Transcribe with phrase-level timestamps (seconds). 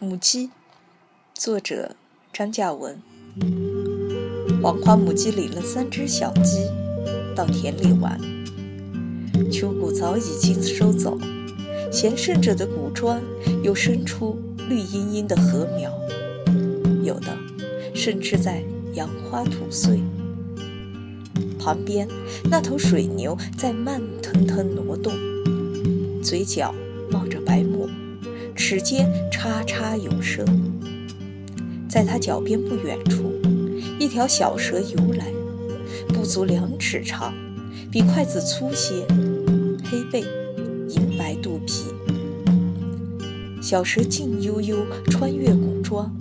[0.00, 0.50] 母鸡，
[1.34, 1.96] 作者
[2.32, 3.02] 张嘉文。
[4.62, 6.68] 黄花母鸡领了三只小鸡
[7.34, 8.16] 到田里玩，
[9.50, 11.18] 秋谷早已经收走，
[11.90, 13.20] 闲剩着的谷庄
[13.64, 15.92] 又生出绿茵茵的禾苗，
[17.02, 17.36] 有的
[17.92, 18.62] 甚至在
[18.94, 20.00] 杨花吐穗。
[21.58, 22.06] 旁边
[22.44, 25.12] 那头水牛在慢腾腾挪动，
[26.22, 26.72] 嘴角
[27.10, 27.64] 冒着白
[28.68, 28.70] 沫。
[28.70, 30.44] 齿间叉叉有声，
[31.88, 33.32] 在他脚边不远处，
[33.98, 35.32] 一条小蛇游来，
[36.08, 37.32] 不足两尺长，
[37.90, 39.06] 比筷子粗些，
[39.90, 40.22] 黑背，
[40.90, 41.84] 银白肚皮。
[43.62, 44.76] 小蛇静悠悠
[45.06, 46.14] 穿越谷庄，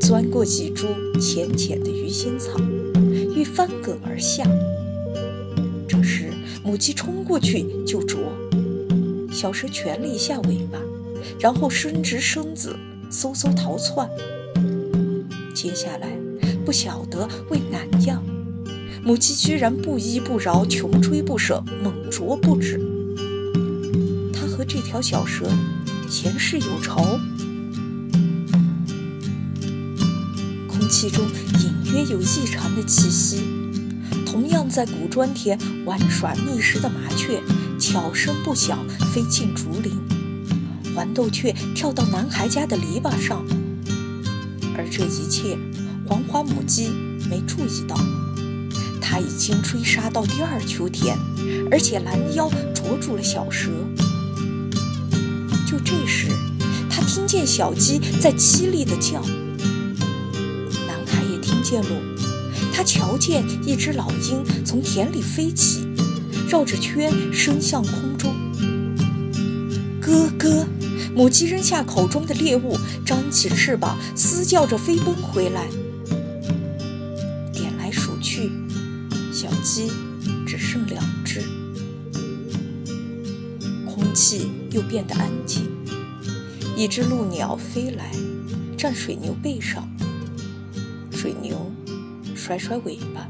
[0.00, 0.86] 钻过几株
[1.20, 2.56] 浅浅的鱼腥草，
[3.34, 4.44] 欲翻梗而下。
[5.88, 6.30] 这时
[6.62, 8.20] 母鸡冲过去就啄，
[9.32, 10.78] 小蛇蜷了一下尾巴。
[11.38, 12.76] 然后伸直身子，
[13.10, 14.08] 嗖嗖逃窜。
[15.54, 16.08] 接下来，
[16.64, 18.22] 不晓得为哪样，
[19.04, 22.80] 母鸡居然不依不饶，穷追不舍，猛啄不止。
[24.32, 25.46] 它和这条小蛇
[26.08, 27.18] 前世有仇。
[30.68, 31.24] 空气中
[31.60, 33.42] 隐约有异常的气息。
[34.26, 37.40] 同样在古砖田玩耍觅食的麻雀，
[37.78, 39.92] 悄声不响飞进竹林。
[40.94, 43.44] 黄豆雀跳到男孩家的篱笆上，
[44.76, 45.58] 而这一切
[46.06, 46.88] 黄花母鸡
[47.28, 47.96] 没注意到。
[49.00, 51.18] 它已经追杀到第二秋天，
[51.70, 53.70] 而且拦腰捉住了小蛇。
[55.66, 56.28] 就这时，
[56.88, 59.20] 它听见小鸡在凄厉地叫。
[60.86, 61.88] 男孩也听见了，
[62.72, 65.86] 他瞧见一只老鹰从田里飞起，
[66.48, 68.32] 绕着圈升向空中。
[70.00, 70.66] 咯咯。
[71.14, 72.76] 母鸡扔下口中的猎物，
[73.06, 75.68] 张起翅膀，嘶叫着飞奔回来。
[77.52, 78.50] 点来数去，
[79.32, 79.92] 小鸡
[80.44, 81.40] 只剩两只。
[83.86, 85.70] 空气又变得安静。
[86.76, 88.10] 一只鹭鸟飞来，
[88.76, 89.88] 站水牛背上。
[91.12, 91.70] 水牛
[92.34, 93.28] 甩甩尾巴。